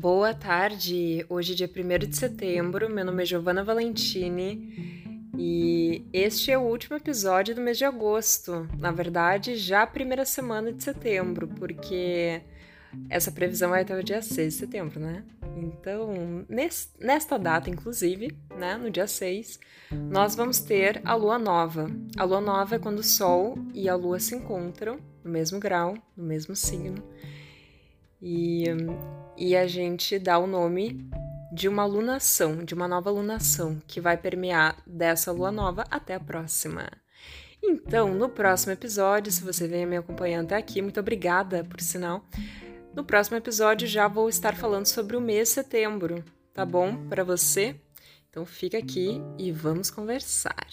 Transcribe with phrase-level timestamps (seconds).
[0.00, 6.50] Boa tarde, hoje é dia 1 de setembro, meu nome é Giovanna Valentini e este
[6.50, 10.82] é o último episódio do mês de agosto, na verdade já a primeira semana de
[10.82, 12.40] setembro, porque
[13.10, 15.22] essa previsão vai até o dia 6 de setembro, né?
[15.54, 16.46] Então,
[16.98, 19.60] nesta data, inclusive, né, no dia 6,
[19.92, 21.90] nós vamos ter a lua nova.
[22.16, 25.94] A lua nova é quando o Sol e a lua se encontram no mesmo grau,
[26.16, 27.04] no mesmo signo.
[28.20, 28.64] E
[29.40, 31.08] e a gente dá o nome
[31.50, 36.20] de uma lunação, de uma nova lunação, que vai permear dessa lua nova até a
[36.20, 36.86] próxima.
[37.62, 42.22] Então, no próximo episódio, se você vem me acompanhando até aqui, muito obrigada, por sinal.
[42.94, 47.24] No próximo episódio já vou estar falando sobre o mês de setembro, tá bom para
[47.24, 47.74] você?
[48.28, 50.66] Então fica aqui e vamos conversar.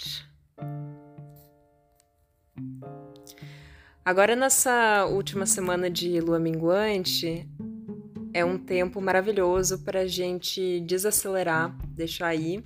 [4.07, 7.45] Agora nessa última semana de lua minguante,
[8.33, 12.64] é um tempo maravilhoso para a gente desacelerar, deixar aí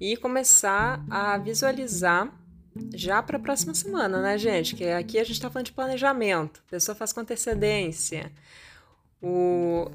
[0.00, 2.36] e começar a visualizar
[2.92, 4.74] já para a próxima semana, né, gente?
[4.74, 8.32] Que aqui a gente está falando de planejamento, a pessoa faz com antecedência.
[9.22, 9.88] O,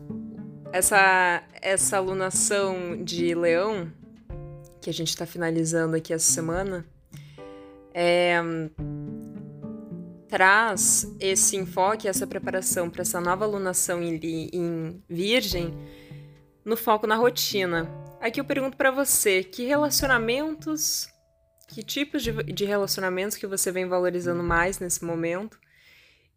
[0.71, 3.91] essa, essa alunação de leão,
[4.79, 6.85] que a gente está finalizando aqui essa semana,
[7.93, 8.41] é,
[10.27, 14.19] traz esse enfoque, essa preparação para essa nova alunação em,
[14.53, 15.73] em Virgem
[16.63, 17.89] no foco na rotina.
[18.19, 21.07] Aqui eu pergunto para você, que relacionamentos,
[21.69, 25.57] que tipos de, de relacionamentos que você vem valorizando mais nesse momento?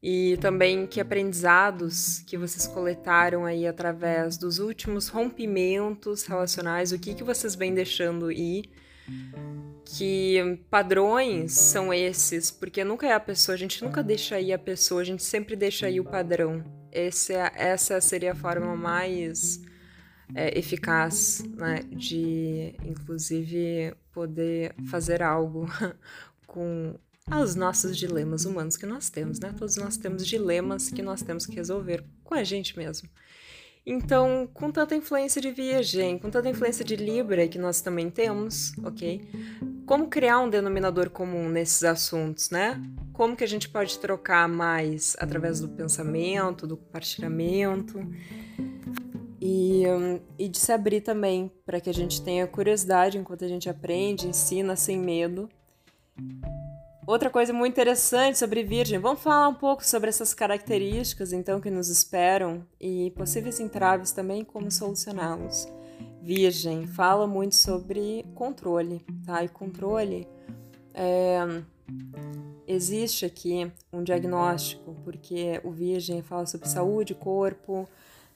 [0.02, 7.12] E também que aprendizados que vocês coletaram aí através dos últimos rompimentos relacionais, o que,
[7.12, 8.70] que vocês vêm deixando ir
[9.84, 14.58] que padrões são esses, porque nunca é a pessoa, a gente nunca deixa aí a
[14.58, 16.62] pessoa, a gente sempre deixa aí o padrão.
[16.92, 19.60] Esse é, essa seria a forma mais
[20.34, 25.66] é, eficaz, né, de inclusive poder fazer algo
[26.46, 26.94] com
[27.38, 29.54] os nossos dilemas humanos que nós temos, né?
[29.56, 33.08] Todos nós temos dilemas que nós temos que resolver com a gente mesmo.
[33.92, 38.72] Então, com tanta influência de Virgem, com tanta influência de Libra que nós também temos,
[38.84, 39.28] ok?
[39.84, 42.80] Como criar um denominador comum nesses assuntos, né?
[43.12, 47.98] Como que a gente pode trocar mais através do pensamento, do compartilhamento
[49.40, 49.82] e,
[50.38, 54.28] e de se abrir também para que a gente tenha curiosidade enquanto a gente aprende,
[54.28, 55.48] ensina sem medo
[57.10, 61.68] Outra coisa muito interessante sobre Virgem, vamos falar um pouco sobre essas características então que
[61.68, 65.66] nos esperam e possíveis entraves também, como solucioná-los.
[66.22, 69.42] Virgem fala muito sobre controle, tá?
[69.42, 70.28] E controle
[70.94, 71.40] é,
[72.64, 77.88] existe aqui um diagnóstico, porque o Virgem fala sobre saúde, corpo,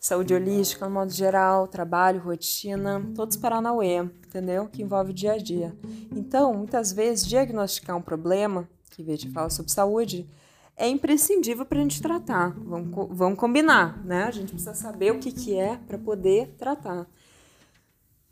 [0.05, 4.69] saúde holística no modo geral, trabalho, rotina, todos Paranauê, entendeu?
[4.69, 5.75] Que envolve o dia a dia.
[6.15, 10.29] Então, muitas vezes, diagnosticar um problema, que veja fala sobre saúde,
[10.77, 12.51] é imprescindível para a gente tratar.
[12.51, 14.25] Vamos, vamos combinar, né?
[14.25, 17.07] A gente precisa saber o que, que é para poder tratar.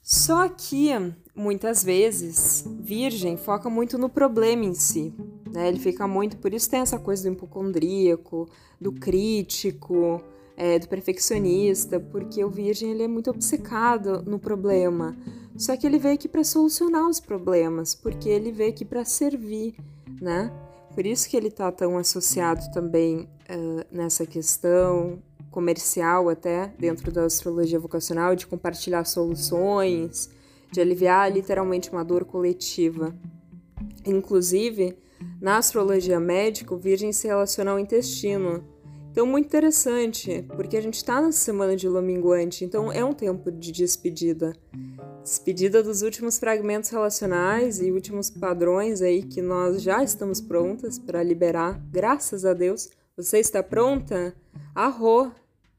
[0.02, 0.90] Só que,
[1.34, 5.14] muitas vezes, Virgem foca muito no problema em si.
[5.50, 5.68] Né?
[5.68, 8.46] Ele fica muito, por isso tem essa coisa do hipocondríaco,
[8.78, 10.22] do crítico,
[10.56, 15.16] é, do perfeccionista, porque o virgem ele é muito obcecado no problema.
[15.56, 19.76] Só que ele veio aqui para solucionar os problemas, porque ele veio aqui para servir,
[20.20, 20.52] né?
[20.94, 27.24] Por isso que ele está tão associado também uh, nessa questão comercial até dentro da
[27.24, 30.30] astrologia vocacional de compartilhar soluções,
[30.70, 33.14] de aliviar literalmente uma dor coletiva.
[34.04, 34.96] Inclusive,
[35.40, 38.64] na astrologia médica, o virgem se relaciona ao intestino,
[39.12, 43.12] então, muito interessante, porque a gente está na semana de lua minguante, então é um
[43.12, 44.56] tempo de despedida.
[45.22, 51.22] Despedida dos últimos fragmentos relacionais e últimos padrões aí que nós já estamos prontas para
[51.22, 52.88] liberar, graças a Deus.
[53.14, 54.34] Você está pronta?
[54.74, 55.30] Arro!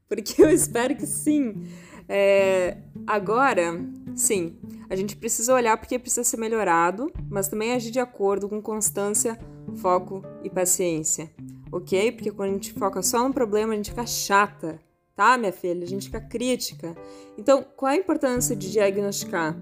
[0.08, 1.66] Porque eu espero que sim.
[2.08, 4.56] É, agora, sim,
[4.88, 9.36] a gente precisa olhar porque precisa ser melhorado, mas também agir de acordo com constância,
[9.74, 11.28] foco e paciência
[11.74, 12.12] ok?
[12.12, 14.78] Porque quando a gente foca só no problema, a gente fica chata,
[15.16, 15.82] tá, minha filha?
[15.82, 16.96] A gente fica crítica.
[17.36, 19.56] Então, qual a importância de diagnosticar?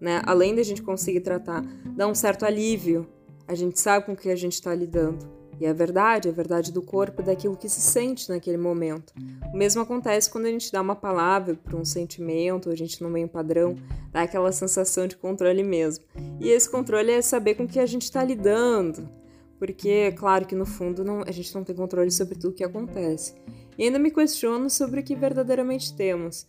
[0.00, 0.22] Né?
[0.24, 1.64] Além da gente conseguir tratar,
[1.96, 3.08] dá um certo alívio.
[3.46, 5.38] A gente sabe com o que a gente está lidando.
[5.60, 9.12] E é verdade, é verdade do corpo, daquilo que se sente naquele momento.
[9.52, 13.24] O mesmo acontece quando a gente dá uma palavra para um sentimento, a gente vem
[13.24, 13.74] um padrão,
[14.12, 16.04] dá aquela sensação de controle mesmo.
[16.38, 19.10] E esse controle é saber com o que a gente está lidando,
[19.58, 22.64] porque, claro que no fundo não, a gente não tem controle sobre tudo o que
[22.64, 23.34] acontece.
[23.76, 26.46] E ainda me questiono sobre o que verdadeiramente temos.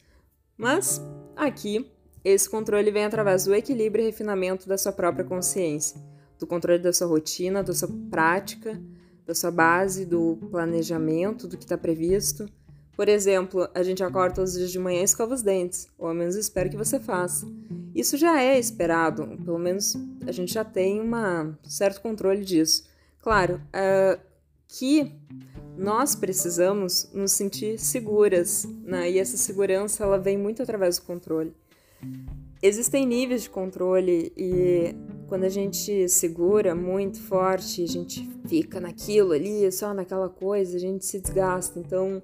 [0.57, 1.01] Mas
[1.35, 1.89] aqui,
[2.23, 5.99] esse controle vem através do equilíbrio e refinamento da sua própria consciência,
[6.37, 8.79] do controle da sua rotina, da sua prática,
[9.25, 12.47] da sua base, do planejamento, do que está previsto.
[12.95, 16.07] Por exemplo, a gente acorda todos os dias de manhã e escova os dentes, ou
[16.07, 17.47] ao menos espero que você faça.
[17.95, 19.95] Isso já é esperado, pelo menos
[20.27, 22.88] a gente já tem um certo controle disso.
[23.21, 24.19] Claro, uh,
[24.67, 25.11] que
[25.77, 29.09] nós precisamos nos sentir seguras, né?
[29.09, 31.53] e essa segurança ela vem muito através do controle.
[32.61, 34.93] Existem níveis de controle e
[35.27, 40.79] quando a gente segura muito forte, a gente fica naquilo ali, só naquela coisa, a
[40.79, 41.79] gente se desgasta.
[41.79, 42.21] Então,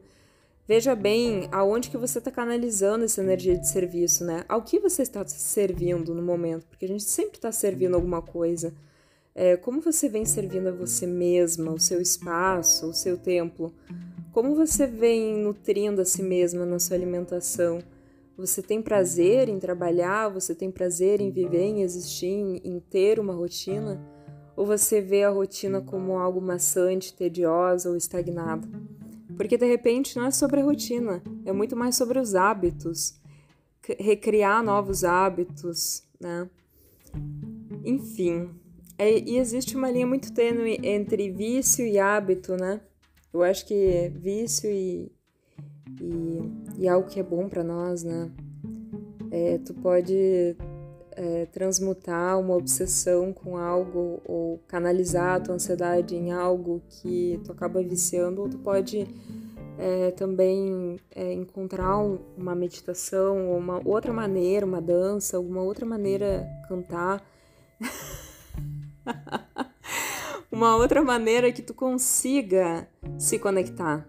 [0.67, 4.43] veja bem aonde que você está canalizando essa energia de serviço, né?
[4.49, 8.73] Ao que você está servindo no momento, porque a gente sempre está servindo alguma coisa.
[9.37, 13.73] É, como você vem servindo a você mesma, o seu espaço, o seu templo?
[14.31, 17.79] Como você vem nutrindo a si mesma na sua alimentação?
[18.37, 20.29] Você tem prazer em trabalhar?
[20.29, 24.01] Você tem prazer em viver, em existir, em, em ter uma rotina?
[24.55, 28.65] Ou você vê a rotina como algo maçante, tediosa ou estagnada?
[29.35, 33.19] Porque de repente não é sobre a rotina, é muito mais sobre os hábitos,
[33.99, 36.49] recriar novos hábitos, né?
[37.83, 38.49] Enfim,
[38.97, 42.79] é, e existe uma linha muito tênue entre vício e hábito, né?
[43.33, 45.11] Eu acho que vício e,
[45.99, 48.31] e, e algo que é bom para nós, né?
[49.31, 50.55] É, tu pode
[51.11, 57.51] é, transmutar uma obsessão com algo ou canalizar a tua ansiedade em algo que tu
[57.51, 59.05] acaba viciando, ou tu pode
[59.77, 61.97] é, também é, encontrar
[62.37, 67.21] uma meditação ou uma outra maneira, uma dança, alguma outra maneira cantar.
[70.51, 72.87] uma outra maneira que tu consiga
[73.17, 74.07] se conectar.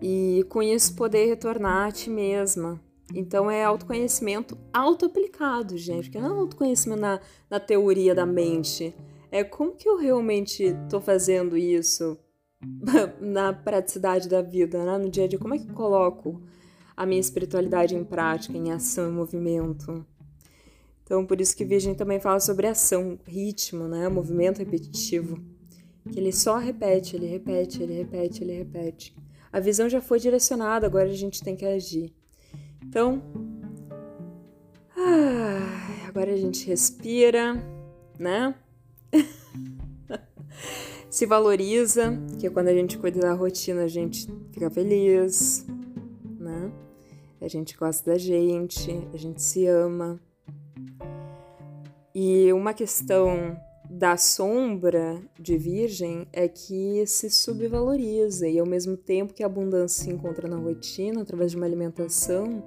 [0.00, 2.80] E com isso poder retornar a ti mesma.
[3.14, 7.20] Então é autoconhecimento auto-aplicado, gente, porque não é autoconhecimento na,
[7.50, 8.94] na teoria da mente.
[9.30, 12.18] É como que eu realmente tô fazendo isso
[13.20, 14.98] na praticidade da vida, né?
[14.98, 15.38] no dia a dia.
[15.38, 16.42] Como é que eu coloco
[16.96, 20.06] a minha espiritualidade em prática, em ação e movimento?
[21.10, 24.08] Então, por isso que Virgem também fala sobre ação, ritmo, né?
[24.08, 25.42] Movimento repetitivo.
[26.08, 29.16] Que ele só repete, ele repete, ele repete, ele repete.
[29.52, 32.14] A visão já foi direcionada, agora a gente tem que agir.
[32.86, 33.20] Então,
[34.96, 37.60] ah, agora a gente respira,
[38.16, 38.54] né?
[41.10, 45.66] Se valoriza, que quando a gente cuida da rotina a gente fica feliz,
[46.38, 46.70] né?
[47.40, 50.20] A gente gosta da gente, a gente se ama.
[52.14, 53.56] E uma questão
[53.88, 60.04] da sombra de Virgem é que se subvaloriza e ao mesmo tempo que a abundância
[60.04, 62.62] se encontra na rotina, através de uma alimentação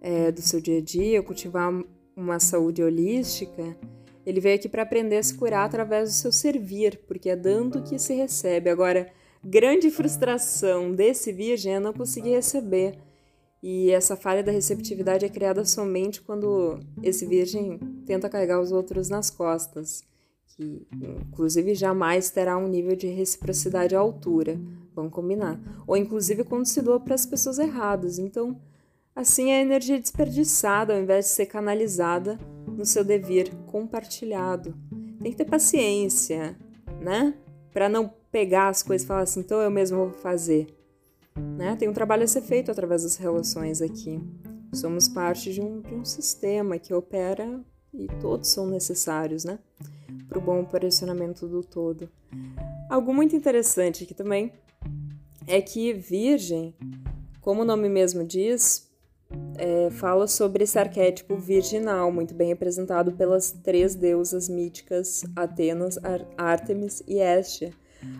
[0.00, 1.72] é, do seu dia a dia, cultivar
[2.16, 3.76] uma saúde holística,
[4.24, 7.82] ele veio aqui para aprender a se curar através do seu servir, porque é dando
[7.82, 8.70] que se recebe.
[8.70, 9.10] Agora,
[9.44, 12.98] grande frustração desse Virgem é não conseguir receber.
[13.62, 19.08] E essa falha da receptividade é criada somente quando esse virgem tenta carregar os outros
[19.08, 20.02] nas costas,
[20.48, 20.84] que
[21.30, 24.60] inclusive jamais terá um nível de reciprocidade à altura,
[24.92, 25.60] vamos combinar.
[25.86, 28.18] Ou inclusive quando se doa para as pessoas erradas.
[28.18, 28.60] Então,
[29.14, 34.74] assim a energia é desperdiçada ao invés de ser canalizada no seu dever compartilhado.
[35.22, 36.58] Tem que ter paciência,
[37.00, 37.32] né?
[37.72, 40.66] Para não pegar as coisas e falar assim, então eu mesmo vou fazer.
[41.36, 41.76] Né?
[41.76, 44.20] Tem um trabalho a ser feito através das relações aqui.
[44.72, 47.60] Somos parte de um, de um sistema que opera
[47.92, 49.58] e todos são necessários, né?
[50.28, 52.08] Para o bom operacionamento do todo.
[52.88, 54.52] Algo muito interessante aqui também
[55.46, 56.74] é que Virgem,
[57.40, 58.90] como o nome mesmo diz,
[59.56, 66.26] é, fala sobre esse arquétipo virginal, muito bem representado pelas três deusas míticas Atenas, Ar
[66.36, 67.72] Artemis e Hestia,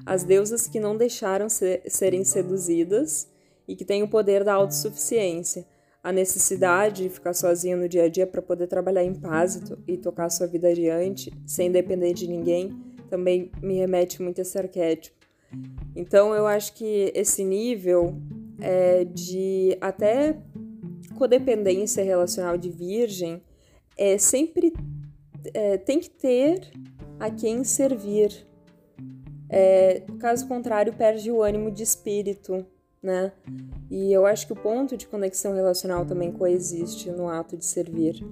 [0.05, 3.29] as deusas que não deixaram ser, serem seduzidas
[3.67, 5.67] e que têm o poder da autossuficiência,
[6.03, 9.97] a necessidade de ficar sozinha no dia a dia para poder trabalhar em paz e,
[9.97, 12.77] tocar sua vida adiante, sem depender de ninguém,
[13.09, 15.17] também me remete muito a esse arquétipo.
[15.95, 18.17] Então eu acho que esse nível
[18.61, 20.37] é de até
[21.17, 23.43] codependência relacional de virgem
[23.97, 24.73] é sempre
[25.53, 26.71] é, tem que ter
[27.21, 28.47] a quem servir
[29.53, 32.65] é, caso contrário, perde o ânimo de espírito,
[33.03, 33.33] né?
[33.91, 38.25] E eu acho que o ponto de conexão relacional também coexiste no ato de servir.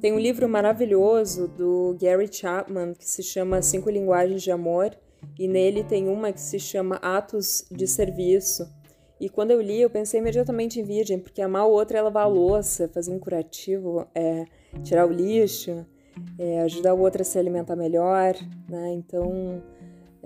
[0.00, 4.90] Tem um livro maravilhoso do Gary Chapman que se chama Cinco Linguagens de Amor,
[5.38, 8.68] e nele tem uma que se chama Atos de Serviço.
[9.20, 12.24] E quando eu li, eu pensei imediatamente em virgem, porque amar o outro é lavar
[12.24, 14.44] a louça, fazer um curativo, é
[14.82, 15.86] tirar o lixo,
[16.38, 18.34] é ajudar o outro a se alimentar melhor,
[18.68, 18.92] né?
[18.92, 19.62] Então,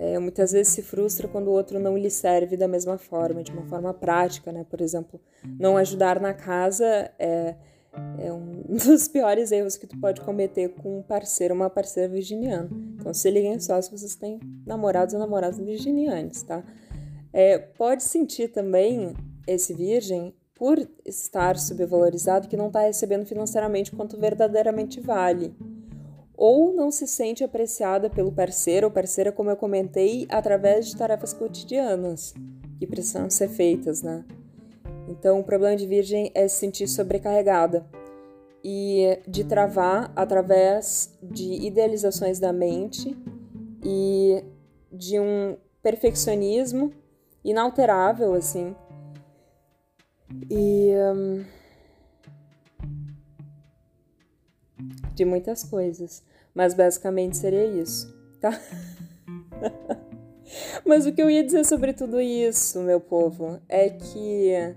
[0.01, 3.51] é, muitas vezes se frustra quando o outro não lhe serve da mesma forma, de
[3.51, 4.65] uma forma prática, né?
[4.69, 5.19] Por exemplo,
[5.59, 7.55] não ajudar na casa é,
[8.17, 12.69] é um dos piores erros que tu pode cometer com um parceiro uma parceira virginiana.
[12.97, 16.63] Então, se liguem só se vocês têm namorados ou namoradas virginianos, tá?
[17.33, 19.13] É, pode sentir também
[19.45, 25.53] esse virgem por estar subvalorizado que não está recebendo financeiramente quanto verdadeiramente vale.
[26.41, 31.33] Ou não se sente apreciada pelo parceiro ou parceira, como eu comentei, através de tarefas
[31.33, 32.33] cotidianas
[32.79, 34.23] que precisam ser feitas, né?
[35.09, 37.85] Então, o problema de virgem é se sentir sobrecarregada
[38.63, 43.17] e de travar através de idealizações da mente
[43.83, 44.41] e
[44.89, 46.93] de um perfeccionismo
[47.43, 48.73] inalterável, assim.
[50.49, 50.93] E.
[51.13, 51.43] Um,
[55.13, 56.23] de muitas coisas.
[56.59, 58.51] Mas basicamente seria isso, tá?
[60.85, 64.75] Mas o que eu ia dizer sobre tudo isso, meu povo, é que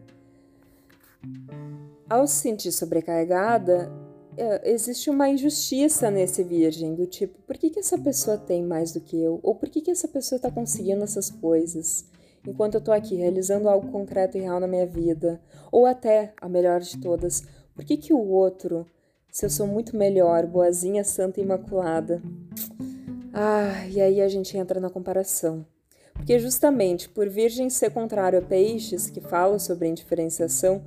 [2.08, 3.90] ao se sentir sobrecarregada,
[4.36, 8.92] é, existe uma injustiça nesse virgem, do tipo, por que, que essa pessoa tem mais
[8.92, 9.40] do que eu?
[9.42, 12.06] Ou por que, que essa pessoa está conseguindo essas coisas?
[12.46, 15.40] enquanto eu tô aqui realizando algo concreto e real na minha vida,
[15.72, 17.42] ou até a melhor de todas,
[17.74, 18.86] por que que o outro,
[19.32, 22.20] se eu sou muito melhor, boazinha, santa e imaculada?
[23.32, 25.64] Ah, e aí a gente entra na comparação.
[26.12, 30.82] Porque justamente por Virgem ser contrário a Peixes, que fala sobre indiferenciação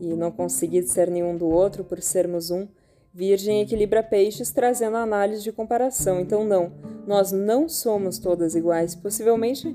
[0.00, 2.66] e não conseguir ser nenhum do outro por sermos um,
[3.12, 6.18] Virgem equilibra Peixes trazendo análise de comparação.
[6.18, 6.72] Então, não,
[7.06, 8.96] nós não somos todas iguais.
[8.96, 9.72] Possivelmente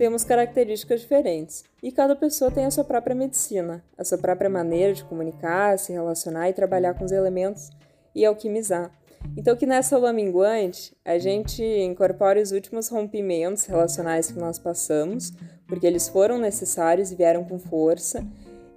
[0.00, 4.94] temos características diferentes e cada pessoa tem a sua própria medicina, a sua própria maneira
[4.94, 7.68] de comunicar, se relacionar e trabalhar com os elementos
[8.14, 8.90] e alquimizar.
[9.36, 15.34] Então, que nessa lua minguante a gente incorpore os últimos rompimentos relacionais que nós passamos,
[15.68, 18.26] porque eles foram necessários e vieram com força.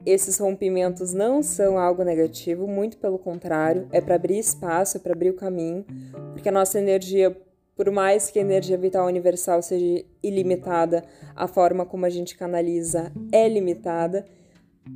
[0.06, 5.14] Esses rompimentos não são algo negativo, muito pelo contrário, é para abrir espaço, é para
[5.14, 5.86] abrir o caminho,
[6.34, 7.34] porque a nossa energia
[7.76, 11.04] por mais que a energia vital universal seja ilimitada,
[11.36, 14.26] a forma como a gente canaliza é limitada.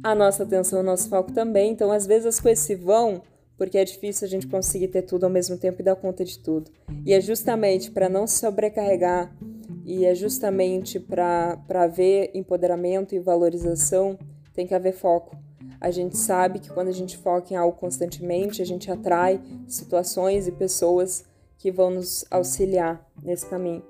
[0.04, 1.72] A nossa atenção, o nosso foco também.
[1.72, 3.22] Então, às vezes as coisas se vão
[3.58, 6.38] porque é difícil a gente conseguir ter tudo ao mesmo tempo e dar conta de
[6.38, 6.72] tudo.
[7.06, 9.36] E é justamente para não se sobrecarregar
[9.84, 14.18] e é justamente para haver empoderamento e valorização,
[14.54, 15.36] tem que haver foco.
[15.80, 20.48] A gente sabe que quando a gente foca em algo constantemente, a gente atrai situações
[20.48, 21.26] e pessoas
[21.58, 23.84] que vão nos auxiliar nesse caminho.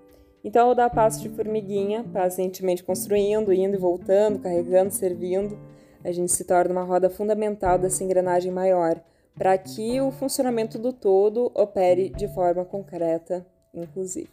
[0.44, 5.58] Então, eu dar passo de formiguinha, pacientemente construindo, indo e voltando, carregando, servindo.
[6.04, 9.02] A gente se torna uma roda fundamental dessa engrenagem maior,
[9.36, 14.30] para que o funcionamento do todo opere de forma concreta, inclusive.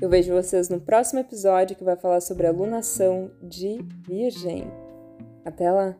[0.00, 4.70] Eu vejo vocês no próximo episódio que vai falar sobre a lunação de Virgem.
[5.44, 5.96] Até lá!